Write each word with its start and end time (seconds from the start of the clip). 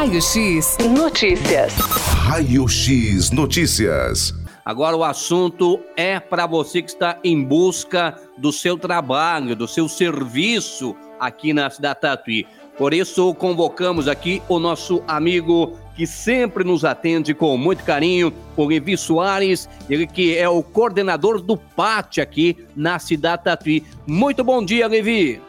Raio 0.00 0.22
X 0.22 0.78
Notícias. 0.78 1.74
Raio 1.74 2.66
X 2.66 3.30
Notícias. 3.32 4.32
Agora 4.64 4.96
o 4.96 5.04
assunto 5.04 5.78
é 5.94 6.18
para 6.18 6.46
você 6.46 6.80
que 6.80 6.88
está 6.88 7.18
em 7.22 7.44
busca 7.44 8.18
do 8.38 8.50
seu 8.50 8.78
trabalho, 8.78 9.54
do 9.54 9.68
seu 9.68 9.90
serviço 9.90 10.96
aqui 11.18 11.52
na 11.52 11.68
cidade 11.68 12.00
Tatuí. 12.00 12.46
Por 12.78 12.94
isso 12.94 13.34
convocamos 13.34 14.08
aqui 14.08 14.40
o 14.48 14.58
nosso 14.58 15.04
amigo 15.06 15.76
que 15.94 16.06
sempre 16.06 16.64
nos 16.64 16.82
atende 16.82 17.34
com 17.34 17.54
muito 17.58 17.84
carinho, 17.84 18.32
o 18.56 18.64
Levi 18.64 18.96
Soares, 18.96 19.68
ele 19.90 20.06
que 20.06 20.34
é 20.34 20.48
o 20.48 20.62
coordenador 20.62 21.42
do 21.42 21.58
PAT 21.58 22.20
aqui 22.20 22.56
na 22.74 22.98
cidade 22.98 23.44
Tatuí. 23.44 23.84
Muito 24.06 24.42
bom 24.42 24.64
dia, 24.64 24.88
Levi. 24.88 25.42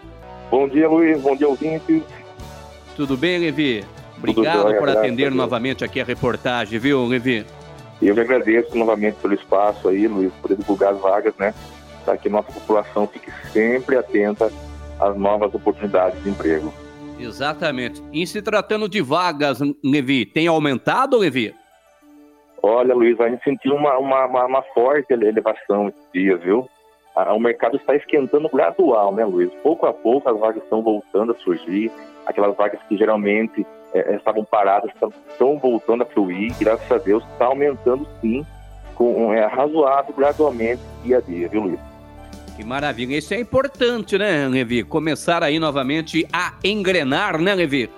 Bom 0.51 0.67
dia, 0.67 0.89
Luiz. 0.89 1.21
Bom 1.21 1.37
dia, 1.37 1.47
ouvintes. 1.47 2.03
Tudo 2.97 3.15
bem, 3.15 3.39
Levi? 3.39 3.85
Obrigado 4.21 4.67
bem, 4.67 4.77
por 4.77 4.89
atender 4.89 5.31
novamente 5.31 5.83
aqui 5.83 5.99
a 5.99 6.03
reportagem, 6.03 6.77
viu, 6.77 7.05
Levi? 7.05 7.45
Eu 8.01 8.13
que 8.13 8.21
agradeço 8.21 8.77
novamente 8.77 9.15
pelo 9.15 9.33
espaço 9.33 9.87
aí, 9.87 10.07
Luiz, 10.07 10.31
por 10.41 10.55
divulgar 10.55 10.93
as 10.93 10.99
vagas, 10.99 11.35
né? 11.37 11.53
Para 12.05 12.17
que 12.17 12.29
nossa 12.29 12.51
população 12.51 13.07
fique 13.07 13.31
sempre 13.51 13.97
atenta 13.97 14.51
às 14.99 15.15
novas 15.17 15.53
oportunidades 15.53 16.21
de 16.23 16.29
emprego. 16.29 16.73
Exatamente. 17.19 18.01
E 18.11 18.25
se 18.25 18.41
tratando 18.41 18.89
de 18.89 19.01
vagas, 19.01 19.59
Levi, 19.83 20.25
tem 20.25 20.47
aumentado, 20.47 21.17
Levi? 21.17 21.53
Olha, 22.63 22.93
Luiz, 22.93 23.19
a 23.19 23.29
gente 23.29 23.43
sentiu 23.43 23.75
uma, 23.75 23.97
uma, 23.97 24.25
uma, 24.25 24.45
uma 24.45 24.61
forte 24.73 25.13
elevação 25.13 25.89
esses 25.89 26.11
dias, 26.13 26.41
viu? 26.41 26.67
O 27.15 27.39
mercado 27.39 27.75
está 27.75 27.95
esquentando 27.95 28.49
gradual, 28.49 29.13
né, 29.13 29.25
Luiz? 29.25 29.51
Pouco 29.61 29.85
a 29.85 29.93
pouco 29.93 30.29
as 30.29 30.39
vagas 30.39 30.63
estão 30.63 30.81
voltando 30.81 31.33
a 31.33 31.35
surgir, 31.35 31.91
aquelas 32.25 32.55
vagas 32.55 32.79
que 32.87 32.97
geralmente 32.97 33.65
é, 33.93 34.15
estavam 34.15 34.43
paradas 34.43 34.91
estão 35.29 35.57
voltando 35.57 36.03
a 36.03 36.05
fluir, 36.05 36.53
graças 36.59 36.91
a 36.91 36.97
Deus 36.97 37.23
está 37.31 37.45
aumentando 37.45 38.07
sim, 38.19 38.45
com, 38.95 39.33
é, 39.33 39.45
razoável 39.45 40.13
gradualmente 40.15 40.81
dia 41.03 41.17
a 41.17 41.21
dia, 41.21 41.47
viu, 41.47 41.61
Luiz? 41.63 41.79
Que 42.55 42.63
maravilha. 42.63 43.17
Isso 43.17 43.33
é 43.33 43.39
importante, 43.39 44.17
né, 44.17 44.47
Levi? 44.47 44.83
Começar 44.83 45.43
aí 45.43 45.57
novamente 45.57 46.27
a 46.31 46.53
engrenar, 46.63 47.41
né, 47.41 47.55
Levi? 47.55 47.89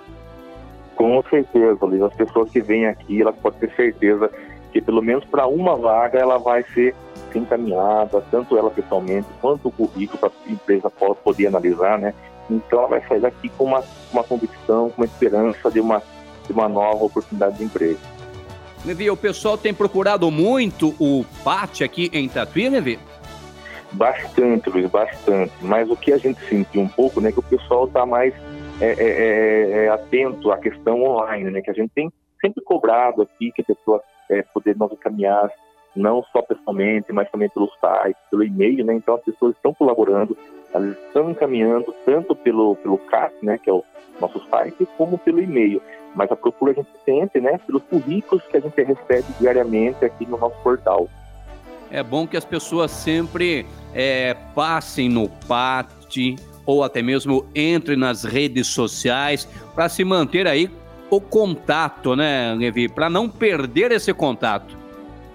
Com 0.96 1.22
certeza, 1.28 1.84
Luiz. 1.84 2.02
As 2.02 2.14
pessoas 2.14 2.50
que 2.50 2.60
vêm 2.60 2.86
aqui, 2.86 3.20
elas 3.20 3.34
podem 3.36 3.60
ter 3.60 3.74
certeza 3.74 4.30
que 4.72 4.80
pelo 4.80 5.02
menos 5.02 5.24
para 5.24 5.46
uma 5.46 5.76
vaga 5.76 6.18
ela 6.18 6.38
vai 6.38 6.64
ser 6.74 6.94
encaminhada, 7.34 8.24
tanto 8.30 8.56
ela 8.56 8.70
pessoalmente 8.70 9.26
quanto 9.40 9.68
o 9.68 9.72
currículo 9.72 10.18
para 10.18 10.30
a 10.30 10.52
empresa 10.52 10.90
poder 10.90 11.46
analisar, 11.46 11.98
né? 11.98 12.14
Então 12.50 12.80
ela 12.80 12.88
vai 12.88 13.06
sair 13.06 13.20
daqui 13.20 13.48
com 13.50 13.64
uma, 13.64 13.82
uma 14.12 14.24
convicção, 14.24 14.90
com 14.90 15.02
uma 15.02 15.06
esperança 15.06 15.70
de 15.70 15.80
uma, 15.80 16.02
de 16.46 16.52
uma 16.52 16.68
nova 16.68 17.04
oportunidade 17.04 17.58
de 17.58 17.64
emprego. 17.64 17.98
Levi, 18.84 19.10
o 19.10 19.16
pessoal 19.16 19.56
tem 19.56 19.72
procurado 19.72 20.30
muito 20.30 20.94
o 21.00 21.24
PAT 21.42 21.82
aqui 21.82 22.10
em 22.12 22.28
Tatuí, 22.28 22.68
Levi? 22.68 22.98
Bastante, 23.92 24.68
Luiz, 24.68 24.90
bastante. 24.90 25.52
Mas 25.62 25.88
o 25.88 25.96
que 25.96 26.12
a 26.12 26.18
gente 26.18 26.38
sentiu 26.48 26.82
um 26.82 26.88
pouco, 26.88 27.20
né, 27.20 27.32
que 27.32 27.38
o 27.38 27.42
pessoal 27.42 27.86
está 27.86 28.04
mais 28.04 28.34
é, 28.80 28.86
é, 28.86 28.94
é, 28.98 29.84
é, 29.84 29.88
atento 29.88 30.50
à 30.50 30.58
questão 30.58 31.02
online, 31.02 31.50
né, 31.50 31.62
que 31.62 31.70
a 31.70 31.74
gente 31.74 31.92
tem 31.94 32.12
sempre 32.40 32.62
cobrado 32.62 33.22
aqui 33.22 33.52
que 33.52 33.62
a 33.62 33.64
pessoa 33.64 34.02
é, 34.28 34.42
poder 34.42 34.76
nos 34.76 34.92
encaminhar 34.92 35.50
não 35.94 36.24
só 36.32 36.42
pessoalmente, 36.42 37.12
mas 37.12 37.30
também 37.30 37.48
pelo 37.48 37.70
site, 37.80 38.16
pelo 38.30 38.42
e-mail, 38.42 38.84
né? 38.84 38.94
Então 38.94 39.14
as 39.14 39.22
pessoas 39.22 39.54
estão 39.54 39.72
colaborando, 39.72 40.36
elas 40.74 40.96
estão 41.06 41.30
encaminhando 41.30 41.94
tanto 42.04 42.34
pelo 42.34 42.74
pelo 42.76 42.98
CAS, 42.98 43.32
né, 43.42 43.58
que 43.58 43.70
é 43.70 43.72
o 43.72 43.84
nosso 44.20 44.42
site, 44.50 44.86
como 44.98 45.16
pelo 45.16 45.40
e-mail. 45.40 45.80
Mas 46.14 46.30
a 46.30 46.36
procura 46.36 46.72
a 46.72 46.74
gente 46.74 46.90
sente, 47.04 47.40
né, 47.40 47.58
pelos 47.66 47.82
currículos 47.84 48.44
que 48.44 48.56
a 48.56 48.60
gente 48.60 48.82
recebe 48.82 49.26
diariamente 49.40 50.04
aqui 50.04 50.26
no 50.26 50.36
nosso 50.36 50.56
portal. 50.62 51.08
É 51.90 52.02
bom 52.02 52.26
que 52.26 52.36
as 52.36 52.44
pessoas 52.44 52.90
sempre 52.90 53.64
é, 53.94 54.34
passem 54.54 55.08
no 55.08 55.28
PAT 55.46 56.36
ou 56.66 56.82
até 56.82 57.02
mesmo 57.02 57.44
entrem 57.54 57.96
nas 57.96 58.24
redes 58.24 58.68
sociais 58.68 59.44
para 59.74 59.88
se 59.88 60.04
manter 60.04 60.46
aí 60.46 60.70
o 61.10 61.20
contato, 61.20 62.16
né, 62.16 62.54
Levi? 62.54 62.88
Para 62.88 63.08
não 63.08 63.28
perder 63.28 63.92
esse 63.92 64.12
contato. 64.12 64.76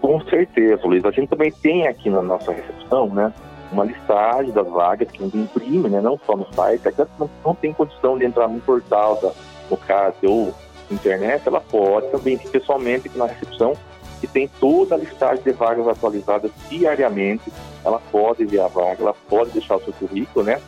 Com 0.01 0.19
certeza, 0.25 0.85
Luiz. 0.85 1.05
A 1.05 1.11
gente 1.11 1.29
também 1.29 1.51
tem 1.51 1.87
aqui 1.87 2.09
na 2.09 2.21
nossa 2.21 2.51
recepção, 2.51 3.07
né, 3.07 3.33
uma 3.71 3.85
listagem 3.85 4.51
das 4.51 4.67
vagas 4.67 5.09
que 5.11 5.21
a 5.21 5.25
gente 5.25 5.37
imprime, 5.37 5.89
né, 5.89 6.01
não 6.01 6.19
só 6.25 6.35
no 6.35 6.47
site. 6.53 6.87
É 6.87 6.91
que 6.91 7.05
não, 7.19 7.29
não 7.45 7.55
tem 7.55 7.73
condição 7.73 8.17
de 8.17 8.25
entrar 8.25 8.47
no 8.47 8.59
portal 8.61 9.19
da, 9.21 9.31
caso 9.77 10.15
ou 10.23 10.53
internet, 10.91 11.43
ela 11.45 11.61
pode 11.61 12.09
também 12.09 12.37
pessoalmente 12.37 13.07
aqui 13.07 13.17
na 13.17 13.27
recepção 13.27 13.75
que 14.19 14.27
tem 14.27 14.49
toda 14.59 14.95
a 14.95 14.97
listagem 14.97 15.43
de 15.43 15.51
vagas 15.51 15.87
atualizadas 15.87 16.51
diariamente. 16.69 17.51
Ela 17.85 18.01
pode 18.11 18.43
enviar 18.43 18.65
a 18.65 18.69
vaga, 18.69 19.01
ela 19.01 19.15
pode 19.29 19.51
deixar 19.51 19.77
o 19.77 19.83
seu 19.83 19.93
currículo, 19.93 20.45
né, 20.45 20.59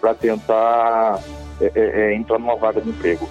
para 0.00 0.14
tentar 0.14 1.20
é, 1.60 1.72
é, 1.74 2.00
é, 2.00 2.14
entrar 2.14 2.38
numa 2.38 2.56
vaga 2.56 2.80
de 2.80 2.90
emprego. 2.90 3.28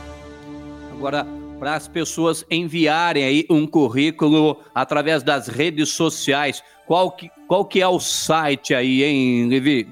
Agora, 0.92 1.28
para 1.60 1.76
as 1.76 1.88
pessoas 1.88 2.46
enviarem 2.50 3.24
aí 3.24 3.46
um 3.50 3.68
currículo 3.68 4.58
através 4.74 5.22
das 5.22 5.48
redes 5.48 5.90
sociais, 5.90 6.64
qual 6.88 7.12
que, 7.12 7.30
qual 7.48 7.66
que 7.66 7.82
é 7.82 7.88
o 7.88 8.00
site 8.00 8.76
aí, 8.76 9.04
hein, 9.04 9.48
Levi? 9.48 9.88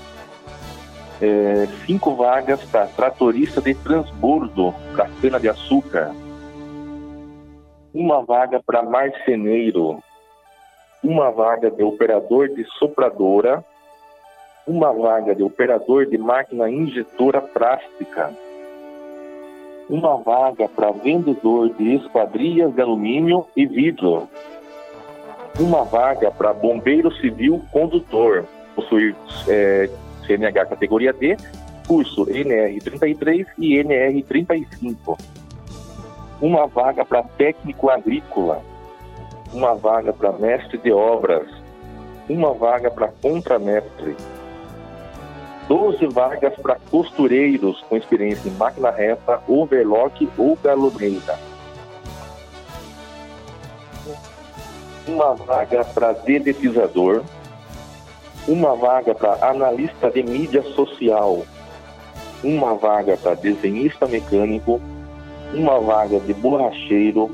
é, 1.22 1.68
cinco 1.86 2.16
vagas 2.16 2.64
para 2.66 2.86
tratorista 2.88 3.60
de 3.60 3.74
transbordo 3.74 4.74
para 4.96 5.10
cana 5.22 5.40
de 5.40 5.50
açúcar, 5.50 6.14
uma 7.94 8.24
vaga 8.24 8.62
para 8.64 8.84
marceneiro, 8.84 10.00
uma 11.04 11.32
vaga 11.32 11.72
de 11.72 11.84
operador 11.84 12.50
de 12.50 12.64
sopradora, 12.78 13.66
uma 14.68 14.94
vaga 14.94 15.34
de 15.34 15.42
operador 15.42 16.06
de 16.06 16.18
máquina 16.18 16.70
injetora 16.70 17.42
plástica, 17.42 18.32
uma 19.90 20.18
vaga 20.18 20.68
para 20.68 20.92
vendedor 20.92 21.70
de 21.70 21.96
esquadrias 21.96 22.74
de 22.74 22.82
alumínio 22.82 23.48
e 23.56 23.66
vidro, 23.66 24.28
uma 25.60 25.84
vaga 25.84 26.30
para 26.30 26.54
bombeiro 26.54 27.12
civil 27.16 27.62
condutor, 27.72 28.46
possuir 28.76 29.16
é, 29.48 29.90
CNH 30.26 30.66
categoria 30.66 31.14
D, 31.14 31.36
curso 31.88 32.26
NR33 32.26 33.48
e 33.58 33.76
NR35, 33.76 35.18
uma 36.42 36.68
vaga 36.68 37.04
para 37.04 37.24
técnico 37.24 37.90
agrícola, 37.90 38.62
uma 39.54 39.74
vaga 39.74 40.14
para 40.14 40.32
mestre 40.34 40.78
de 40.78 40.92
obras, 40.92 41.48
uma 42.30 42.54
vaga 42.54 42.92
para 42.92 43.08
contramestre, 43.08 44.16
12 45.68 46.06
vagas 46.08 46.56
para 46.56 46.78
costureiros 46.90 47.82
com 47.90 47.98
experiência 47.98 48.48
em 48.48 48.54
máquina 48.54 48.90
reta, 48.90 49.42
overlock 49.48 50.30
ou 50.38 50.58
galoneira. 50.64 51.57
Uma 55.08 55.36
vaga 55.36 55.86
para 55.86 56.12
dedetizador, 56.12 57.24
uma 58.48 58.76
vaga 58.76 59.16
para 59.16 59.50
analista 59.50 60.12
de 60.12 60.22
mídia 60.22 60.62
social, 60.62 61.46
uma 62.44 62.76
vaga 62.76 63.16
para 63.16 63.36
desenhista 63.36 64.06
mecânico, 64.06 64.82
uma 65.54 65.80
vaga 65.80 66.20
de 66.20 66.34
borracheiro, 66.34 67.30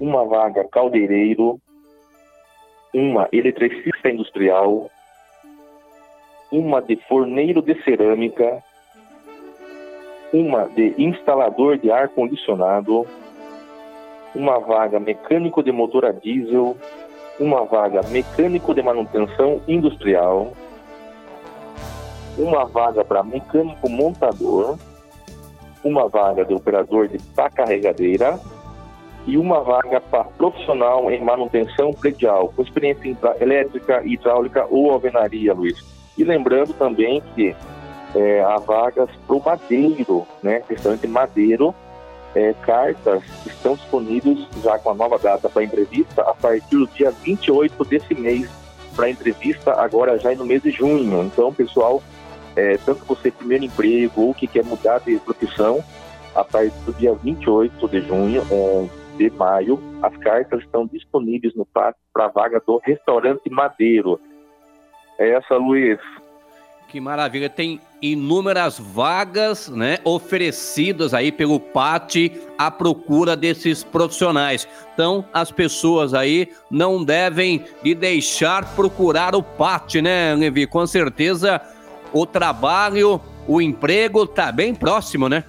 uma 0.00 0.24
vaga 0.24 0.64
caldeireiro, 0.64 1.60
uma 2.92 3.28
eletricista 3.32 4.08
industrial, 4.08 4.88
uma 6.50 6.80
de 6.80 6.96
forneiro 7.08 7.60
de 7.60 7.74
cerâmica, 7.82 8.62
uma 10.32 10.68
de 10.68 10.94
instalador 10.96 11.76
de 11.76 11.90
ar 11.90 12.08
condicionado, 12.08 13.06
uma 14.34 14.58
vaga 14.58 14.98
mecânico 14.98 15.62
de 15.62 15.70
motor 15.70 16.04
a 16.04 16.12
diesel, 16.12 16.76
uma 17.38 17.64
vaga 17.64 18.00
mecânico 18.08 18.74
de 18.74 18.82
manutenção 18.82 19.60
industrial, 19.66 20.52
uma 22.36 22.64
vaga 22.64 23.04
para 23.04 23.22
mecânico 23.22 23.88
montador, 23.88 24.76
uma 25.84 26.08
vaga 26.08 26.44
de 26.44 26.54
operador 26.54 27.08
de 27.08 27.18
pá 27.34 27.50
carregadeira 27.50 28.38
e 29.26 29.38
uma 29.38 29.60
vaga 29.62 30.00
para 30.00 30.24
profissional 30.24 31.10
em 31.10 31.22
manutenção 31.22 31.92
predial, 31.92 32.52
com 32.54 32.62
experiência 32.62 33.08
em 33.08 33.16
elétrica, 33.40 34.02
hidráulica 34.04 34.66
ou 34.70 34.90
alvenaria, 34.90 35.54
Luiz. 35.54 35.78
E 36.16 36.24
lembrando 36.24 36.72
também 36.74 37.22
que 37.34 37.54
é, 38.14 38.42
há 38.42 38.56
vagas 38.58 39.10
para 39.26 39.36
o 39.36 39.42
Madeiro, 39.42 40.26
né? 40.42 40.62
Restaurante 40.68 41.06
Madeiro, 41.06 41.74
é, 42.34 42.52
cartas 42.62 43.22
estão 43.46 43.74
disponíveis 43.74 44.46
já 44.62 44.78
com 44.78 44.90
a 44.90 44.94
nova 44.94 45.18
data 45.18 45.48
para 45.48 45.62
entrevista 45.62 46.22
a 46.22 46.34
partir 46.34 46.76
do 46.76 46.86
dia 46.88 47.10
28 47.10 47.84
desse 47.84 48.14
mês 48.14 48.50
para 48.96 49.10
entrevista, 49.10 49.72
agora 49.72 50.18
já 50.18 50.34
no 50.34 50.44
mês 50.44 50.62
de 50.62 50.70
junho. 50.70 51.24
Então, 51.24 51.52
pessoal, 51.52 52.02
é, 52.56 52.76
tanto 52.78 53.04
você 53.04 53.30
primeiro 53.30 53.64
emprego 53.64 54.22
ou 54.22 54.34
que 54.34 54.46
quer 54.46 54.64
mudar 54.64 54.98
de 55.00 55.16
profissão, 55.18 55.82
a 56.34 56.44
partir 56.44 56.76
do 56.84 56.92
dia 56.92 57.14
28 57.14 57.88
de 57.88 58.00
junho, 58.00 58.42
é, 58.50 58.88
de 59.16 59.30
maio, 59.30 59.80
as 60.02 60.16
cartas 60.16 60.60
estão 60.60 60.86
disponíveis 60.86 61.54
no 61.54 61.64
para 61.64 61.94
a 62.16 62.28
vaga 62.28 62.60
do 62.64 62.80
restaurante 62.84 63.48
Madeiro. 63.48 64.20
É 65.18 65.30
essa, 65.30 65.56
Luiz. 65.56 66.00
Que 66.88 67.00
maravilha. 67.00 67.48
Tem 67.48 67.80
inúmeras 68.12 68.78
vagas 68.78 69.68
né, 69.68 69.98
oferecidas 70.04 71.14
aí 71.14 71.32
pelo 71.32 71.58
PAT 71.58 72.30
à 72.58 72.70
procura 72.70 73.34
desses 73.34 73.82
profissionais. 73.82 74.68
Então, 74.92 75.24
as 75.32 75.50
pessoas 75.50 76.12
aí 76.12 76.48
não 76.70 77.02
devem 77.02 77.64
de 77.82 77.94
deixar 77.94 78.74
procurar 78.74 79.34
o 79.34 79.42
PAT, 79.42 80.02
né, 80.02 80.34
Levi? 80.34 80.66
Com 80.66 80.86
certeza 80.86 81.60
o 82.12 82.26
trabalho, 82.26 83.20
o 83.48 83.60
emprego 83.60 84.24
está 84.24 84.52
bem 84.52 84.74
próximo, 84.74 85.28
né? 85.28 85.42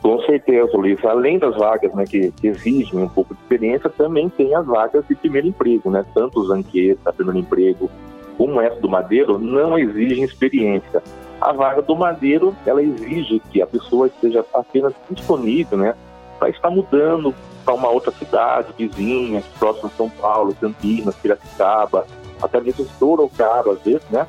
Com 0.00 0.20
certeza, 0.22 0.76
Luiz. 0.76 1.02
Além 1.04 1.38
das 1.38 1.56
vagas 1.56 1.94
né, 1.94 2.04
que, 2.04 2.32
exigem 2.42 2.98
um 2.98 3.08
pouco 3.08 3.34
de 3.34 3.40
experiência, 3.40 3.88
também 3.90 4.28
tem 4.28 4.54
as 4.54 4.66
vagas 4.66 5.06
de 5.08 5.14
primeiro 5.14 5.46
emprego, 5.48 5.90
né? 5.90 6.04
Tanto 6.14 6.40
os 6.40 6.50
anquetas, 6.50 7.14
primeiro 7.14 7.38
emprego, 7.40 7.90
como 8.36 8.60
essa 8.60 8.80
do 8.80 8.88
Madeiro, 8.88 9.38
não 9.38 9.78
exigem 9.78 10.24
experiência. 10.24 11.02
A 11.44 11.52
vaga 11.52 11.82
do 11.82 11.94
Madeiro, 11.94 12.56
ela 12.64 12.82
exige 12.82 13.38
que 13.50 13.60
a 13.60 13.66
pessoa 13.66 14.06
esteja 14.06 14.42
apenas 14.54 14.94
disponível, 15.10 15.76
né, 15.76 15.94
para 16.38 16.48
estar 16.48 16.70
mudando 16.70 17.34
para 17.62 17.74
uma 17.74 17.90
outra 17.90 18.10
cidade 18.12 18.68
vizinha, 18.78 19.44
próxima 19.58 19.90
a 19.92 19.96
São 19.96 20.08
Paulo, 20.08 20.56
Campinas, 20.58 21.14
Piracicaba, 21.16 22.06
até 22.42 22.58
mesmo 22.62 22.86
Sorocaba, 22.98 23.74
às 23.74 23.82
vezes, 23.82 24.08
né? 24.10 24.26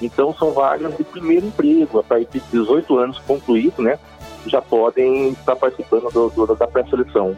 Então 0.00 0.32
são 0.34 0.52
vagas 0.52 0.96
de 0.96 1.02
primeiro 1.02 1.46
emprego, 1.46 1.98
a 1.98 2.02
partir 2.04 2.40
de 2.40 2.50
18 2.52 2.96
anos 2.96 3.18
concluído, 3.20 3.82
né? 3.82 3.98
Já 4.46 4.62
podem 4.62 5.30
estar 5.30 5.56
participando 5.56 6.12
do, 6.12 6.30
do, 6.30 6.54
da 6.54 6.66
pré-seleção. 6.68 7.36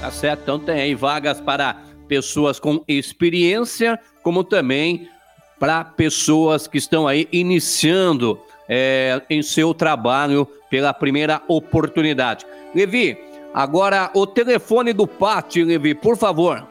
Tá 0.00 0.10
certo, 0.12 0.42
então 0.42 0.58
tem 0.58 0.80
aí 0.80 0.94
vagas 0.94 1.40
para 1.40 1.76
pessoas 2.06 2.60
com 2.60 2.82
experiência, 2.86 3.98
como 4.22 4.44
também 4.44 5.08
para 5.58 5.84
pessoas 5.84 6.66
que 6.66 6.78
estão 6.78 7.06
aí 7.06 7.28
iniciando 7.32 8.38
é, 8.68 9.20
em 9.30 9.42
seu 9.42 9.72
trabalho 9.72 10.46
pela 10.70 10.92
primeira 10.92 11.40
oportunidade. 11.48 12.44
Levi, 12.74 13.18
agora 13.54 14.10
o 14.14 14.26
telefone 14.26 14.92
do 14.92 15.06
Pátio, 15.06 15.66
Levi, 15.66 15.94
por 15.94 16.16
favor. 16.16 16.66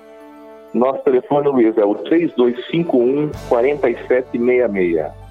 Nosso 0.73 0.99
telefone, 1.03 1.47
Luiz, 1.47 1.77
é 1.77 1.85
o 1.85 1.95
3251 1.95 3.31
4766. 3.47 5.25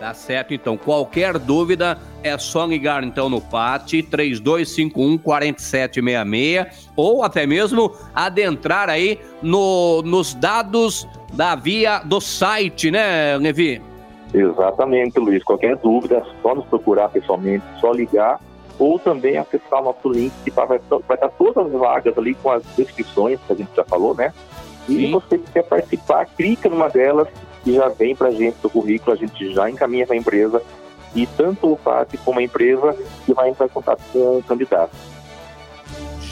Tá 0.00 0.14
certo, 0.14 0.54
então. 0.54 0.78
Qualquer 0.78 1.38
dúvida 1.38 1.98
é 2.22 2.38
só 2.38 2.64
ligar 2.64 3.04
então 3.04 3.28
no 3.28 3.38
PAT 3.38 4.02
3251 4.10 5.18
4766 5.18 6.90
ou 6.96 7.22
até 7.22 7.46
mesmo 7.46 7.94
adentrar 8.14 8.88
aí 8.88 9.20
no, 9.42 10.00
nos 10.00 10.32
dados 10.32 11.06
da 11.32 11.54
via 11.54 12.00
do 12.00 12.20
site, 12.20 12.90
né, 12.90 13.36
Levi? 13.36 13.82
Exatamente, 14.32 15.18
Luiz. 15.18 15.42
Qualquer 15.42 15.76
dúvida 15.76 16.18
é 16.18 16.42
só 16.42 16.54
nos 16.54 16.64
procurar 16.66 17.08
pessoalmente, 17.08 17.64
só 17.80 17.92
ligar 17.92 18.40
ou 18.78 18.98
também 18.98 19.36
acessar 19.36 19.80
o 19.80 19.84
nosso 19.84 20.08
link 20.08 20.32
que 20.42 20.50
vai, 20.50 20.66
vai 20.66 20.78
estar 20.78 21.28
todas 21.30 21.66
as 21.66 21.72
vagas 21.72 22.16
ali 22.16 22.34
com 22.34 22.50
as 22.50 22.62
descrições 22.76 23.38
que 23.46 23.52
a 23.52 23.56
gente 23.56 23.70
já 23.76 23.84
falou, 23.84 24.14
né? 24.14 24.32
E 24.88 24.94
Sim. 24.94 25.10
você 25.10 25.36
que 25.36 25.52
quer 25.52 25.64
participar, 25.64 26.24
clica 26.24 26.68
numa 26.68 26.88
delas 26.88 27.28
e 27.66 27.74
já 27.74 27.88
vem 27.88 28.16
para 28.16 28.28
a 28.28 28.30
gente 28.30 28.56
do 28.62 28.70
currículo, 28.70 29.12
a 29.12 29.16
gente 29.16 29.52
já 29.52 29.68
encaminha 29.68 30.06
para 30.06 30.16
a 30.16 30.18
empresa 30.18 30.62
e 31.14 31.26
tanto 31.26 31.72
o 31.72 31.76
FAT 31.76 32.16
como 32.24 32.40
a 32.40 32.42
empresa 32.42 32.96
que 33.26 33.34
vai 33.34 33.50
entrar 33.50 33.66
em 33.66 33.68
contato 33.68 34.00
com 34.12 34.38
o 34.38 34.42
candidato. 34.42 34.96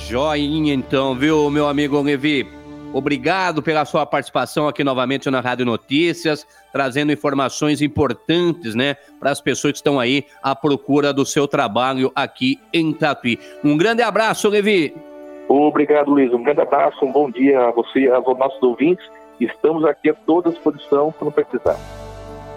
Joinha 0.06 0.72
então, 0.72 1.14
viu, 1.14 1.50
meu 1.50 1.68
amigo 1.68 2.00
Levi? 2.00 2.57
Obrigado 2.98 3.62
pela 3.62 3.84
sua 3.84 4.04
participação 4.04 4.66
aqui 4.66 4.82
novamente 4.82 5.30
na 5.30 5.40
Rádio 5.40 5.64
Notícias, 5.64 6.44
trazendo 6.72 7.12
informações 7.12 7.80
importantes, 7.80 8.74
né, 8.74 8.96
para 9.20 9.30
as 9.30 9.40
pessoas 9.40 9.74
que 9.74 9.78
estão 9.78 10.00
aí 10.00 10.26
à 10.42 10.52
procura 10.52 11.12
do 11.12 11.24
seu 11.24 11.46
trabalho 11.46 12.10
aqui 12.12 12.58
em 12.72 12.92
Tatuí. 12.92 13.38
Um 13.62 13.78
grande 13.78 14.02
abraço, 14.02 14.48
Levi. 14.48 14.96
Obrigado, 15.48 16.10
Luiz. 16.10 16.32
Um 16.32 16.42
grande 16.42 16.60
abraço, 16.60 17.04
um 17.04 17.12
bom 17.12 17.30
dia 17.30 17.68
a 17.68 17.70
você 17.70 18.00
e 18.00 18.10
aos 18.10 18.36
nossos 18.36 18.60
ouvintes. 18.60 19.08
Estamos 19.38 19.84
aqui 19.84 20.10
a 20.10 20.14
toda 20.14 20.50
disposição 20.50 21.14
quando 21.16 21.30
precisar. 21.30 21.78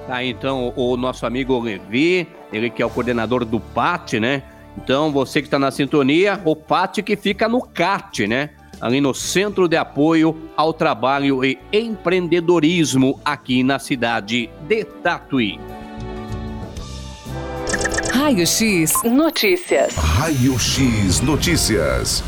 Tá, 0.07 0.23
então, 0.23 0.73
o 0.75 0.97
nosso 0.97 1.23
amigo 1.23 1.59
Levi, 1.59 2.27
ele 2.51 2.71
que 2.71 2.81
é 2.81 2.85
o 2.85 2.89
coordenador 2.89 3.45
do 3.45 3.59
PAT, 3.59 4.13
né? 4.19 4.41
Então, 4.75 5.11
você 5.11 5.39
que 5.39 5.47
está 5.47 5.59
na 5.59 5.69
sintonia, 5.69 6.41
o 6.43 6.55
PAT 6.55 7.03
que 7.03 7.15
fica 7.15 7.47
no 7.47 7.61
CAT, 7.61 8.25
né? 8.25 8.49
Ali 8.81 8.99
no 8.99 9.13
Centro 9.13 9.67
de 9.67 9.77
Apoio 9.77 10.49
ao 10.57 10.73
Trabalho 10.73 11.45
e 11.45 11.59
Empreendedorismo, 11.71 13.19
aqui 13.23 13.61
na 13.61 13.77
cidade 13.77 14.49
de 14.67 14.83
Tatuí. 14.83 15.59
Raio 18.11 18.45
X 18.45 18.93
Notícias. 19.03 19.95
Raio 19.95 20.57
X 20.57 21.21
Notícias. 21.21 22.23